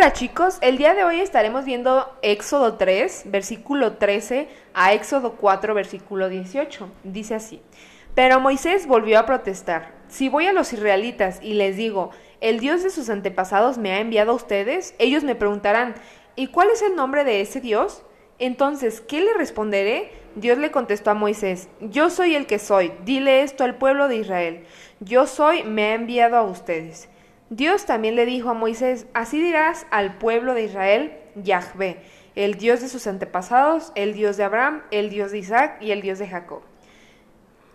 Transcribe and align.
Hola 0.00 0.14
chicos, 0.14 0.56
el 0.62 0.78
día 0.78 0.94
de 0.94 1.04
hoy 1.04 1.20
estaremos 1.20 1.66
viendo 1.66 2.10
Éxodo 2.22 2.78
3, 2.78 3.24
versículo 3.26 3.98
13 3.98 4.48
a 4.72 4.94
Éxodo 4.94 5.34
4, 5.34 5.74
versículo 5.74 6.30
18. 6.30 6.88
Dice 7.04 7.34
así, 7.34 7.60
pero 8.14 8.40
Moisés 8.40 8.86
volvió 8.86 9.18
a 9.18 9.26
protestar, 9.26 9.92
si 10.08 10.30
voy 10.30 10.46
a 10.46 10.54
los 10.54 10.72
israelitas 10.72 11.38
y 11.42 11.52
les 11.52 11.76
digo, 11.76 12.12
el 12.40 12.60
Dios 12.60 12.82
de 12.82 12.88
sus 12.88 13.10
antepasados 13.10 13.76
me 13.76 13.92
ha 13.92 14.00
enviado 14.00 14.32
a 14.32 14.36
ustedes, 14.36 14.94
ellos 14.98 15.22
me 15.22 15.34
preguntarán, 15.34 15.94
¿y 16.34 16.46
cuál 16.46 16.70
es 16.70 16.80
el 16.80 16.96
nombre 16.96 17.24
de 17.24 17.42
ese 17.42 17.60
Dios? 17.60 18.02
Entonces, 18.38 19.02
¿qué 19.02 19.20
le 19.20 19.34
responderé? 19.34 20.12
Dios 20.34 20.56
le 20.56 20.70
contestó 20.70 21.10
a 21.10 21.14
Moisés, 21.14 21.68
Yo 21.78 22.08
soy 22.08 22.36
el 22.36 22.46
que 22.46 22.58
soy, 22.58 22.90
dile 23.04 23.42
esto 23.42 23.64
al 23.64 23.76
pueblo 23.76 24.08
de 24.08 24.16
Israel, 24.16 24.64
yo 25.00 25.26
soy, 25.26 25.62
me 25.62 25.90
ha 25.90 25.94
enviado 25.94 26.38
a 26.38 26.42
ustedes. 26.42 27.10
Dios 27.50 27.84
también 27.84 28.14
le 28.14 28.26
dijo 28.26 28.50
a 28.50 28.54
Moisés, 28.54 29.06
Así 29.12 29.42
dirás 29.42 29.84
al 29.90 30.18
pueblo 30.18 30.54
de 30.54 30.62
Israel, 30.62 31.12
Yahvé, 31.34 32.00
el 32.36 32.54
Dios 32.54 32.80
de 32.80 32.88
sus 32.88 33.08
antepasados, 33.08 33.90
el 33.96 34.14
Dios 34.14 34.36
de 34.36 34.44
Abraham, 34.44 34.82
el 34.92 35.10
Dios 35.10 35.32
de 35.32 35.38
Isaac 35.38 35.78
y 35.80 35.90
el 35.90 36.00
Dios 36.00 36.20
de 36.20 36.28
Jacob. 36.28 36.62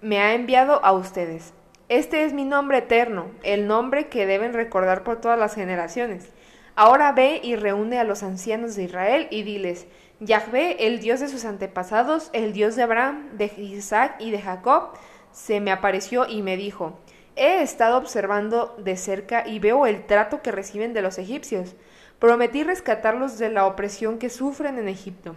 Me 0.02 0.22
ha 0.22 0.34
enviado 0.34 0.84
a 0.86 0.94
ustedes. 0.94 1.54
Este 1.90 2.24
es 2.24 2.32
mi 2.32 2.46
nombre 2.46 2.78
eterno, 2.78 3.28
el 3.44 3.68
nombre 3.68 4.08
que 4.08 4.26
deben 4.26 4.54
recordar 4.54 5.04
por 5.04 5.20
todas 5.20 5.38
las 5.38 5.56
generaciones. 5.56 6.30
Ahora 6.78 7.12
ve 7.12 7.42
y 7.44 7.58
reúne 7.58 8.00
a 8.00 8.06
los 8.06 8.24
ancianos 8.24 8.78
de 8.78 8.84
Israel 8.84 9.28
y 9.30 9.44
diles, 9.44 9.88
Yahvé, 10.22 10.88
el 10.88 11.02
Dios 11.02 11.20
de 11.20 11.28
sus 11.28 11.44
antepasados, 11.44 12.30
el 12.32 12.54
Dios 12.54 12.78
de 12.78 12.84
Abraham, 12.84 13.30
de 13.34 13.52
Isaac 13.58 14.16
y 14.20 14.32
de 14.32 14.42
Jacob, 14.42 14.92
se 15.34 15.60
me 15.60 15.72
apareció 15.72 16.26
y 16.30 16.42
me 16.42 16.56
dijo, 16.56 16.98
He 17.36 17.62
estado 17.62 17.98
observando 17.98 18.76
de 18.78 18.96
cerca 18.96 19.46
y 19.46 19.60
veo 19.60 19.88
el 19.88 20.06
trato 20.06 20.42
que 20.42 20.52
reciben 20.52 20.94
de 20.94 21.02
los 21.02 21.18
egipcios. 21.18 21.76
Prometí 22.20 22.64
rescatarlos 22.64 23.38
de 23.38 23.50
la 23.50 23.66
opresión 23.66 24.20
que 24.20 24.30
sufren 24.30 24.80
en 24.80 24.88
Egipto. 24.88 25.36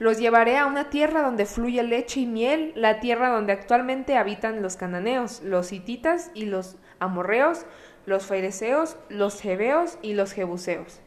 Los 0.00 0.18
llevaré 0.18 0.58
a 0.58 0.66
una 0.66 0.90
tierra 0.90 1.22
donde 1.22 1.46
fluye 1.46 1.82
leche 1.84 2.20
y 2.20 2.26
miel, 2.26 2.72
la 2.74 2.98
tierra 2.98 3.28
donde 3.28 3.52
actualmente 3.52 4.16
habitan 4.16 4.60
los 4.60 4.76
cananeos, 4.76 5.40
los 5.42 5.72
hititas 5.72 6.32
y 6.34 6.46
los 6.46 6.76
amorreos, 6.98 7.64
los 8.06 8.26
fereceos, 8.26 8.96
los 9.08 9.40
jebeos 9.40 9.98
y 10.02 10.14
los 10.14 10.32
jebuseos. 10.32 11.00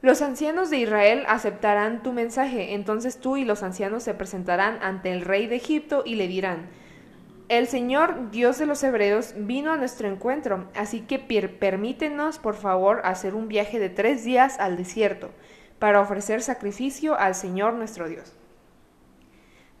Los 0.00 0.22
ancianos 0.22 0.70
de 0.70 0.76
Israel 0.78 1.24
aceptarán 1.26 2.04
tu 2.04 2.12
mensaje, 2.12 2.74
entonces 2.74 3.18
tú 3.18 3.36
y 3.36 3.44
los 3.44 3.64
ancianos 3.64 4.04
se 4.04 4.14
presentarán 4.14 4.78
ante 4.80 5.10
el 5.10 5.22
rey 5.22 5.48
de 5.48 5.56
Egipto 5.56 6.02
y 6.06 6.14
le 6.14 6.28
dirán, 6.28 6.68
el 7.58 7.68
Señor, 7.68 8.30
Dios 8.30 8.58
de 8.58 8.66
los 8.66 8.82
Hebreos, 8.82 9.34
vino 9.36 9.72
a 9.72 9.76
nuestro 9.76 10.08
encuentro, 10.08 10.68
así 10.74 11.00
que 11.00 11.18
permítenos, 11.18 12.38
por 12.38 12.54
favor, 12.54 13.00
hacer 13.04 13.34
un 13.34 13.48
viaje 13.48 13.78
de 13.78 13.90
tres 13.90 14.24
días 14.24 14.58
al 14.58 14.76
desierto, 14.76 15.30
para 15.78 16.00
ofrecer 16.00 16.42
sacrificio 16.42 17.18
al 17.18 17.34
Señor 17.34 17.74
nuestro 17.74 18.08
Dios. 18.08 18.34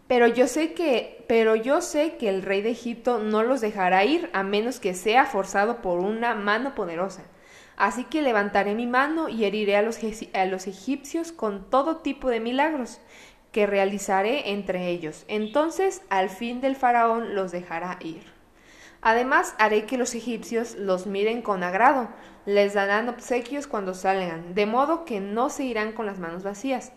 Pero 0.06 0.26
yo 0.26 0.46
sé 0.46 0.74
que, 0.74 1.24
pero 1.28 1.56
yo 1.56 1.80
sé 1.80 2.16
que 2.16 2.28
el 2.28 2.42
rey 2.42 2.60
de 2.60 2.70
Egipto 2.70 3.18
no 3.18 3.42
los 3.42 3.60
dejará 3.60 4.04
ir 4.04 4.28
a 4.32 4.42
menos 4.42 4.80
que 4.80 4.94
sea 4.94 5.24
forzado 5.24 5.80
por 5.80 6.00
una 6.00 6.34
mano 6.34 6.74
poderosa. 6.74 7.22
Así 7.76 8.04
que 8.04 8.22
levantaré 8.22 8.74
mi 8.74 8.86
mano 8.86 9.28
y 9.28 9.44
heriré 9.44 9.76
a 9.76 9.82
los, 9.82 9.98
a 10.34 10.44
los 10.44 10.66
egipcios 10.66 11.32
con 11.32 11.70
todo 11.70 11.96
tipo 11.96 12.28
de 12.28 12.38
milagros 12.38 13.00
que 13.54 13.66
realizaré 13.66 14.50
entre 14.50 14.88
ellos. 14.88 15.24
Entonces 15.28 16.02
al 16.10 16.28
fin 16.28 16.60
del 16.60 16.74
faraón 16.74 17.36
los 17.36 17.52
dejará 17.52 17.98
ir. 18.00 18.24
Además 19.00 19.54
haré 19.58 19.86
que 19.86 19.96
los 19.96 20.16
egipcios 20.16 20.74
los 20.74 21.06
miren 21.06 21.40
con 21.40 21.62
agrado, 21.62 22.08
les 22.46 22.74
darán 22.74 23.08
obsequios 23.08 23.68
cuando 23.68 23.94
salgan, 23.94 24.56
de 24.56 24.66
modo 24.66 25.04
que 25.04 25.20
no 25.20 25.50
se 25.50 25.62
irán 25.62 25.92
con 25.92 26.04
las 26.04 26.18
manos 26.18 26.42
vacías. 26.42 26.90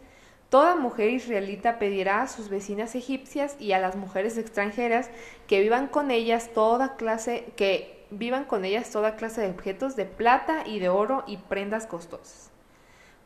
Toda 0.49 0.75
mujer 0.75 1.11
israelita 1.11 1.77
pedirá 1.77 2.23
a 2.23 2.27
sus 2.27 2.49
vecinas 2.49 2.95
egipcias 2.95 3.55
y 3.59 3.73
a 3.73 3.79
las 3.79 3.95
mujeres 3.95 4.35
extranjeras 4.39 5.11
que 5.45 5.61
vivan 5.61 5.87
con 5.87 6.09
ellas 6.09 6.49
toda 6.55 6.95
clase 6.95 7.53
que 7.55 8.07
vivan 8.09 8.45
con 8.45 8.65
ellas 8.65 8.89
toda 8.89 9.15
clase 9.15 9.41
de 9.41 9.49
objetos 9.51 9.95
de 9.95 10.05
plata 10.05 10.63
y 10.65 10.79
de 10.79 10.89
oro 10.89 11.23
y 11.27 11.37
prendas 11.37 11.85
costosas. 11.85 12.51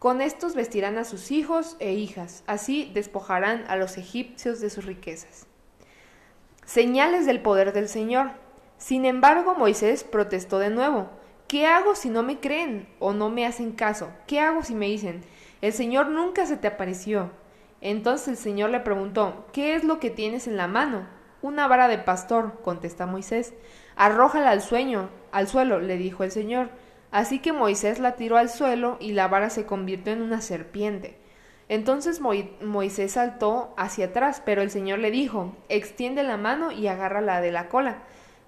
Con 0.01 0.19
estos 0.19 0.55
vestirán 0.55 0.97
a 0.97 1.03
sus 1.03 1.29
hijos 1.29 1.77
e 1.77 1.93
hijas, 1.93 2.43
así 2.47 2.89
despojarán 2.91 3.65
a 3.67 3.75
los 3.75 3.99
egipcios 3.99 4.59
de 4.59 4.71
sus 4.71 4.85
riquezas. 4.85 5.45
Señales 6.65 7.27
del 7.27 7.39
poder 7.39 7.71
del 7.71 7.87
Señor. 7.87 8.31
Sin 8.79 9.05
embargo, 9.05 9.53
Moisés 9.53 10.03
protestó 10.03 10.57
de 10.57 10.71
nuevo. 10.71 11.11
¿Qué 11.47 11.67
hago 11.67 11.93
si 11.93 12.09
no 12.09 12.23
me 12.23 12.39
creen 12.39 12.89
o 12.97 13.13
no 13.13 13.29
me 13.29 13.45
hacen 13.45 13.73
caso? 13.73 14.09
¿Qué 14.25 14.39
hago 14.39 14.63
si 14.63 14.73
me 14.73 14.87
dicen, 14.87 15.21
el 15.61 15.71
Señor 15.71 16.07
nunca 16.07 16.47
se 16.47 16.57
te 16.57 16.65
apareció? 16.65 17.29
Entonces 17.79 18.27
el 18.27 18.37
Señor 18.37 18.71
le 18.71 18.79
preguntó, 18.79 19.45
¿qué 19.53 19.75
es 19.75 19.83
lo 19.83 19.99
que 19.99 20.09
tienes 20.09 20.47
en 20.47 20.57
la 20.57 20.67
mano? 20.67 21.05
Una 21.43 21.67
vara 21.67 21.87
de 21.87 21.99
pastor, 21.99 22.59
contesta 22.63 23.05
Moisés. 23.05 23.53
Arrójala 23.95 24.49
al 24.49 24.61
sueño, 24.61 25.11
al 25.31 25.47
suelo, 25.47 25.79
le 25.79 25.97
dijo 25.97 26.23
el 26.23 26.31
Señor. 26.31 26.71
Así 27.11 27.39
que 27.39 27.53
Moisés 27.53 27.99
la 27.99 28.15
tiró 28.15 28.37
al 28.37 28.49
suelo 28.49 28.97
y 28.99 29.11
la 29.11 29.27
vara 29.27 29.49
se 29.49 29.65
convirtió 29.65 30.13
en 30.13 30.21
una 30.21 30.41
serpiente. 30.41 31.17
Entonces 31.67 32.19
Moisés 32.19 33.13
saltó 33.13 33.73
hacia 33.77 34.07
atrás, 34.07 34.41
pero 34.45 34.61
el 34.61 34.71
Señor 34.71 34.99
le 34.99 35.11
dijo, 35.11 35.55
extiende 35.69 36.23
la 36.23 36.37
mano 36.37 36.71
y 36.71 36.87
agárrala 36.87 37.39
de 37.39 37.51
la 37.51 37.69
cola. 37.69 37.99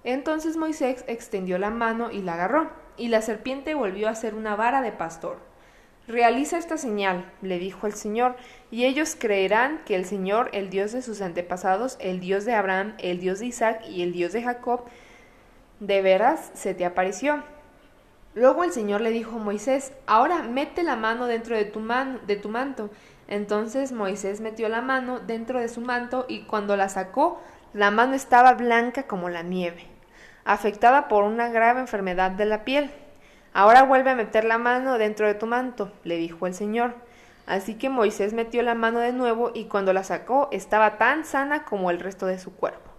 Entonces 0.02 0.58
Moisés 0.58 1.04
extendió 1.08 1.58
la 1.58 1.70
mano 1.70 2.10
y 2.10 2.20
la 2.20 2.34
agarró, 2.34 2.70
y 2.98 3.08
la 3.08 3.22
serpiente 3.22 3.74
volvió 3.74 4.08
a 4.08 4.14
ser 4.14 4.34
una 4.34 4.56
vara 4.56 4.82
de 4.82 4.92
pastor. 4.92 5.38
Realiza 6.06 6.58
esta 6.58 6.76
señal, 6.76 7.32
le 7.40 7.58
dijo 7.58 7.86
el 7.86 7.94
Señor, 7.94 8.36
y 8.70 8.84
ellos 8.84 9.16
creerán 9.18 9.80
que 9.86 9.94
el 9.94 10.04
Señor, 10.04 10.50
el 10.52 10.68
Dios 10.68 10.92
de 10.92 11.00
sus 11.00 11.22
antepasados, 11.22 11.96
el 12.00 12.20
Dios 12.20 12.44
de 12.44 12.52
Abraham, 12.52 12.94
el 12.98 13.20
Dios 13.20 13.38
de 13.38 13.46
Isaac 13.46 13.82
y 13.88 14.02
el 14.02 14.12
Dios 14.12 14.34
de 14.34 14.42
Jacob, 14.42 14.84
de 15.80 16.02
veras 16.02 16.50
se 16.52 16.74
te 16.74 16.84
apareció. 16.84 17.42
Luego 18.34 18.64
el 18.64 18.72
Señor 18.72 19.00
le 19.00 19.10
dijo 19.10 19.36
a 19.36 19.42
Moisés, 19.42 19.92
ahora 20.06 20.42
mete 20.42 20.82
la 20.82 20.96
mano 20.96 21.26
dentro 21.26 21.56
de 21.56 21.64
tu, 21.64 21.78
manto. 21.78 22.90
Entonces 23.28 23.92
Moisés 23.92 24.40
metió 24.40 24.68
la 24.68 24.80
mano 24.80 25.20
dentro 25.20 25.60
de 25.60 25.68
su 25.68 25.80
manto 25.80 26.26
y 26.28 26.42
cuando 26.42 26.76
la 26.76 26.88
sacó, 26.88 27.40
la 27.72 27.92
mano 27.92 28.14
estaba 28.14 28.54
blanca 28.54 29.04
como 29.04 29.28
la 29.28 29.42
nieve, 29.42 29.86
afectada 30.44 31.06
por 31.06 31.22
una 31.22 31.48
grave 31.48 31.80
enfermedad 31.80 32.32
de 32.32 32.46
la 32.46 32.64
piel. 32.64 32.90
Ahora 33.52 33.84
vuelve 33.84 34.10
a 34.10 34.16
meter 34.16 34.44
la 34.44 34.58
mano 34.58 34.98
dentro 34.98 35.28
de 35.28 35.34
tu 35.34 35.46
manto, 35.46 35.92
le 36.02 36.16
dijo 36.16 36.48
el 36.48 36.54
Señor. 36.54 36.94
Así 37.46 37.74
que 37.74 37.88
Moisés 37.88 38.32
metió 38.32 38.62
la 38.62 38.74
mano 38.74 38.98
de 38.98 39.12
nuevo 39.12 39.52
y 39.54 39.66
cuando 39.66 39.92
la 39.92 40.02
sacó 40.02 40.48
estaba 40.50 40.98
tan 40.98 41.24
sana 41.24 41.64
como 41.64 41.92
el 41.92 42.00
resto 42.00 42.26
de 42.26 42.40
su 42.40 42.52
cuerpo. 42.56 42.93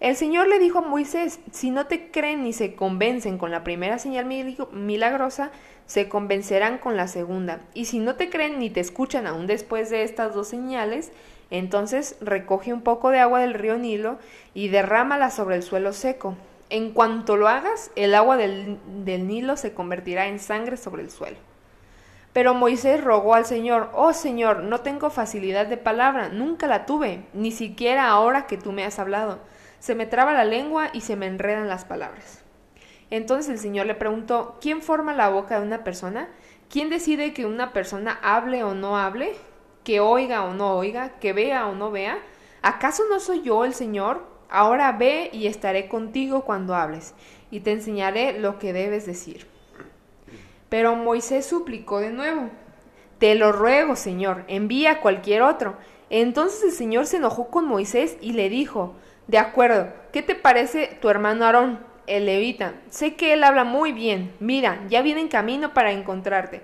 El 0.00 0.16
Señor 0.16 0.48
le 0.48 0.58
dijo 0.58 0.78
a 0.78 0.82
Moisés, 0.82 1.38
si 1.52 1.70
no 1.70 1.86
te 1.86 2.10
creen 2.10 2.42
ni 2.42 2.52
se 2.52 2.74
convencen 2.74 3.38
con 3.38 3.52
la 3.52 3.62
primera 3.62 3.98
señal 3.98 4.26
milagrosa, 4.26 5.52
se 5.86 6.08
convencerán 6.08 6.78
con 6.78 6.96
la 6.96 7.06
segunda. 7.06 7.60
Y 7.74 7.84
si 7.84 8.00
no 8.00 8.16
te 8.16 8.28
creen 8.28 8.58
ni 8.58 8.70
te 8.70 8.80
escuchan 8.80 9.26
aún 9.26 9.46
después 9.46 9.90
de 9.90 10.02
estas 10.02 10.34
dos 10.34 10.48
señales, 10.48 11.12
entonces 11.50 12.16
recoge 12.20 12.72
un 12.72 12.82
poco 12.82 13.10
de 13.10 13.20
agua 13.20 13.40
del 13.40 13.54
río 13.54 13.78
Nilo 13.78 14.18
y 14.52 14.68
derrámala 14.68 15.30
sobre 15.30 15.56
el 15.56 15.62
suelo 15.62 15.92
seco. 15.92 16.34
En 16.70 16.90
cuanto 16.90 17.36
lo 17.36 17.46
hagas, 17.46 17.92
el 17.94 18.16
agua 18.16 18.36
del, 18.36 18.78
del 19.04 19.28
Nilo 19.28 19.56
se 19.56 19.74
convertirá 19.74 20.26
en 20.26 20.40
sangre 20.40 20.76
sobre 20.76 21.02
el 21.02 21.10
suelo. 21.10 21.36
Pero 22.32 22.52
Moisés 22.52 23.04
rogó 23.04 23.34
al 23.34 23.46
Señor, 23.46 23.90
Oh 23.94 24.12
Señor, 24.12 24.64
no 24.64 24.80
tengo 24.80 25.08
facilidad 25.10 25.66
de 25.66 25.76
palabra, 25.76 26.30
nunca 26.30 26.66
la 26.66 26.84
tuve, 26.84 27.22
ni 27.32 27.52
siquiera 27.52 28.08
ahora 28.08 28.46
que 28.46 28.58
tú 28.58 28.72
me 28.72 28.84
has 28.84 28.98
hablado 28.98 29.38
se 29.84 29.94
me 29.94 30.06
traba 30.06 30.32
la 30.32 30.46
lengua 30.46 30.88
y 30.94 31.02
se 31.02 31.14
me 31.14 31.26
enredan 31.26 31.68
las 31.68 31.84
palabras. 31.84 32.42
Entonces 33.10 33.50
el 33.50 33.58
Señor 33.58 33.84
le 33.84 33.94
preguntó, 33.94 34.56
¿quién 34.58 34.80
forma 34.80 35.12
la 35.12 35.28
boca 35.28 35.60
de 35.60 35.66
una 35.66 35.84
persona? 35.84 36.30
¿Quién 36.70 36.88
decide 36.88 37.34
que 37.34 37.44
una 37.44 37.74
persona 37.74 38.18
hable 38.22 38.64
o 38.64 38.72
no 38.72 38.96
hable? 38.96 39.34
¿Que 39.84 40.00
oiga 40.00 40.44
o 40.44 40.54
no 40.54 40.74
oiga? 40.78 41.18
¿Que 41.20 41.34
vea 41.34 41.66
o 41.66 41.74
no 41.74 41.90
vea? 41.90 42.18
¿Acaso 42.62 43.02
no 43.10 43.20
soy 43.20 43.42
yo 43.42 43.66
el 43.66 43.74
Señor? 43.74 44.24
Ahora 44.48 44.90
ve 44.92 45.28
y 45.34 45.48
estaré 45.48 45.86
contigo 45.86 46.46
cuando 46.46 46.74
hables, 46.74 47.12
y 47.50 47.60
te 47.60 47.72
enseñaré 47.72 48.40
lo 48.40 48.58
que 48.58 48.72
debes 48.72 49.04
decir. 49.04 49.46
Pero 50.70 50.96
Moisés 50.96 51.44
suplicó 51.44 52.00
de 52.00 52.08
nuevo, 52.08 52.48
Te 53.18 53.34
lo 53.34 53.52
ruego, 53.52 53.96
Señor, 53.96 54.44
envía 54.48 54.92
a 54.92 55.00
cualquier 55.02 55.42
otro. 55.42 55.76
Entonces 56.08 56.64
el 56.64 56.72
Señor 56.72 57.04
se 57.04 57.18
enojó 57.18 57.48
con 57.48 57.66
Moisés 57.66 58.16
y 58.22 58.32
le 58.32 58.48
dijo, 58.48 58.94
de 59.26 59.38
acuerdo. 59.38 59.88
¿Qué 60.12 60.22
te 60.22 60.34
parece 60.34 60.98
tu 61.00 61.08
hermano 61.08 61.44
Aarón, 61.44 61.80
el 62.06 62.26
levita? 62.26 62.74
Sé 62.90 63.14
que 63.16 63.32
él 63.32 63.44
habla 63.44 63.64
muy 63.64 63.92
bien. 63.92 64.34
Mira, 64.40 64.80
ya 64.88 65.02
viene 65.02 65.20
en 65.20 65.28
camino 65.28 65.72
para 65.72 65.92
encontrarte. 65.92 66.62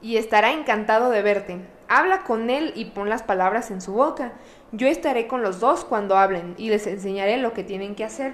Y 0.00 0.16
estará 0.16 0.52
encantado 0.52 1.10
de 1.10 1.22
verte. 1.22 1.58
Habla 1.88 2.22
con 2.22 2.50
él 2.50 2.72
y 2.74 2.86
pon 2.86 3.08
las 3.08 3.22
palabras 3.22 3.70
en 3.70 3.80
su 3.80 3.92
boca. 3.92 4.32
Yo 4.72 4.88
estaré 4.88 5.26
con 5.26 5.42
los 5.42 5.60
dos 5.60 5.84
cuando 5.84 6.16
hablen 6.16 6.54
y 6.58 6.70
les 6.70 6.86
enseñaré 6.86 7.36
lo 7.36 7.52
que 7.52 7.64
tienen 7.64 7.94
que 7.94 8.04
hacer. 8.04 8.32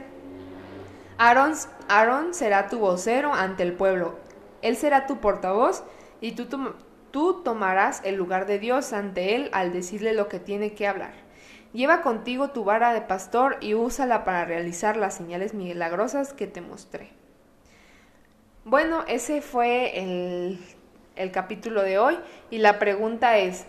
Aarón, 1.19 2.33
será 2.33 2.69
tu 2.69 2.79
vocero 2.79 3.35
ante 3.35 3.65
el 3.65 3.73
pueblo. 3.73 4.17
Él 4.63 4.77
será 4.77 5.07
tu 5.07 5.19
portavoz 5.19 5.83
y 6.21 6.33
tú, 6.33 6.47
tú 7.11 7.43
tomarás 7.43 8.01
el 8.05 8.15
lugar 8.15 8.47
de 8.47 8.59
Dios 8.59 8.93
ante 8.93 9.35
Él 9.35 9.51
al 9.53 9.73
decirle 9.73 10.15
lo 10.15 10.29
que 10.29 10.39
tiene 10.39 10.75
que 10.75 10.87
hablar. 10.87 11.28
Lleva 11.73 12.01
contigo 12.01 12.51
tu 12.51 12.65
vara 12.65 12.95
de 12.95 13.03
pastor 13.03 13.59
y 13.61 13.75
úsala 13.75 14.25
para 14.25 14.45
realizar 14.47 14.97
las 14.97 15.15
señales 15.15 15.53
milagrosas 15.53 16.33
que 16.33 16.47
te 16.47 16.63
mostré. 16.63 17.11
Bueno, 18.65 19.05
ese 19.07 19.43
fue 19.43 19.99
el, 19.99 20.59
el 21.17 21.31
capítulo 21.31 21.83
de 21.83 21.99
hoy 21.99 22.19
y 22.51 22.59
la 22.59 22.79
pregunta 22.79 23.37
es, 23.39 23.67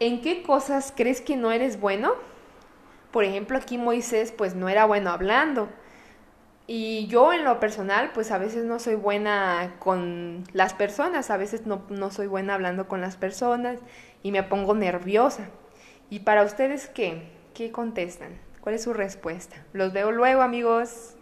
¿en 0.00 0.20
qué 0.20 0.42
cosas 0.42 0.92
crees 0.94 1.22
que 1.22 1.36
no 1.36 1.50
eres 1.50 1.80
bueno? 1.80 2.12
Por 3.10 3.24
ejemplo, 3.24 3.56
aquí 3.56 3.78
Moisés 3.78 4.32
pues 4.32 4.54
no 4.54 4.68
era 4.68 4.84
bueno 4.84 5.10
hablando. 5.10 5.68
Y 6.66 7.06
yo 7.06 7.32
en 7.32 7.44
lo 7.44 7.58
personal 7.60 8.10
pues 8.12 8.30
a 8.32 8.38
veces 8.38 8.64
no 8.64 8.78
soy 8.78 8.96
buena 8.96 9.76
con 9.78 10.44
las 10.52 10.74
personas, 10.74 11.30
a 11.30 11.36
veces 11.36 11.66
no, 11.66 11.84
no 11.88 12.10
soy 12.10 12.26
buena 12.26 12.54
hablando 12.54 12.86
con 12.86 13.00
las 13.00 13.16
personas 13.16 13.78
y 14.22 14.30
me 14.30 14.42
pongo 14.42 14.74
nerviosa. 14.74 15.48
¿Y 16.10 16.20
para 16.20 16.44
ustedes 16.44 16.88
qué? 16.88 17.30
¿Qué 17.54 17.72
contestan? 17.72 18.38
¿Cuál 18.60 18.74
es 18.74 18.82
su 18.82 18.92
respuesta? 18.92 19.64
Los 19.72 19.92
veo 19.92 20.10
luego 20.12 20.42
amigos. 20.42 21.14